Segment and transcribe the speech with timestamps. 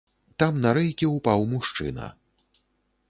[0.43, 2.11] Там на рэйкі ўпаў мужчына.